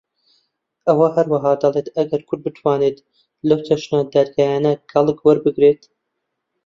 ئەو 0.87 0.99
هەروەها 1.15 1.51
دەڵێت 1.61 1.87
ئەگەر 1.95 2.21
کورد 2.27 2.41
بتوانێت 2.45 2.97
لەو 3.47 3.59
چەشنە 3.67 3.99
دادگایانە 4.13 4.73
کەڵک 4.91 5.17
وەربگرێت 5.23 5.81